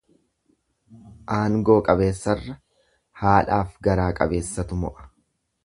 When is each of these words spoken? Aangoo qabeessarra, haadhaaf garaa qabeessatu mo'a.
Aangoo 1.35 1.75
qabeessarra, 1.89 2.57
haadhaaf 3.21 3.79
garaa 3.89 4.09
qabeessatu 4.23 4.83
mo'a. 4.85 5.07